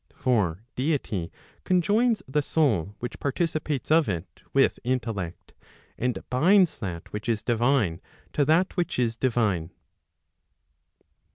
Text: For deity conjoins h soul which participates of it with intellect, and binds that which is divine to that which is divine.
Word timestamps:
For 0.15 0.63
deity 0.75 1.31
conjoins 1.63 2.23
h 2.35 2.43
soul 2.43 2.95
which 2.97 3.19
participates 3.19 3.91
of 3.91 4.09
it 4.09 4.41
with 4.51 4.79
intellect, 4.83 5.53
and 5.95 6.27
binds 6.31 6.79
that 6.79 7.13
which 7.13 7.29
is 7.29 7.43
divine 7.43 8.01
to 8.33 8.43
that 8.45 8.75
which 8.75 8.97
is 8.97 9.15
divine. 9.15 9.69